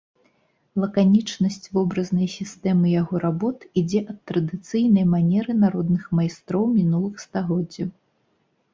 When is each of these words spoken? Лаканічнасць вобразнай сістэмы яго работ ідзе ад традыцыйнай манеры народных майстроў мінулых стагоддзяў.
Лаканічнасць 0.83 1.69
вобразнай 1.77 2.27
сістэмы 2.37 2.95
яго 3.01 3.21
работ 3.25 3.69
ідзе 3.83 4.01
ад 4.09 4.19
традыцыйнай 4.33 5.09
манеры 5.15 5.51
народных 5.63 6.13
майстроў 6.21 6.69
мінулых 6.77 7.25
стагоддзяў. 7.29 7.87